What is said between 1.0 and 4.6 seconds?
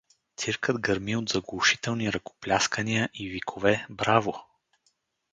от заглушителни ръкопляскания и викове „браво“.